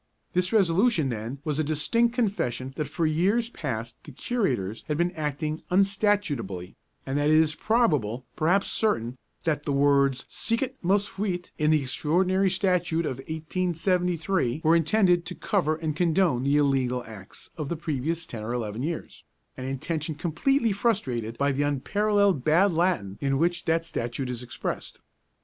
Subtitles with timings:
[0.33, 5.11] This resolution then was a distinct confession that for years past the Curators had been
[5.11, 11.69] acting unstatutably, and it is probable, perhaps certain, that the words 'sicut mos fuit' in
[11.69, 17.69] the extraordinary statute of 1873 were intended to cover and condone the illegal acts of
[17.69, 19.23] the previous ten or eleven years,
[19.55, 24.99] an intention completely frustrated by the unparalleled bad Latin in which that Statute is expressed.